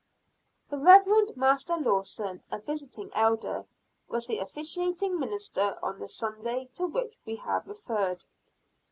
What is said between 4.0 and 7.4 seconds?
was the officiating minister on the Sunday to which we